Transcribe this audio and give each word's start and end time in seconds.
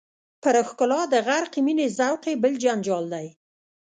پر 0.41 0.55
ښکلا 0.69 1.01
د 1.09 1.15
غرقې 1.27 1.61
مینې 1.65 1.87
ذوق 1.97 2.21
یې 2.29 2.33
بل 2.43 2.53
جنجال 2.63 3.05
دی. 3.13 3.27